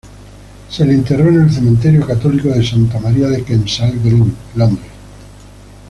[0.67, 4.89] Se le enterró en el Cementerio católico de Santa María de Kensal Green, Londres.